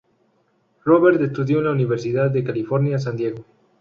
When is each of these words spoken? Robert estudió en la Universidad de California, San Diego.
Robert 0.83 1.21
estudió 1.21 1.59
en 1.59 1.65
la 1.65 1.71
Universidad 1.73 2.31
de 2.31 2.43
California, 2.43 2.97
San 2.97 3.15
Diego. 3.15 3.45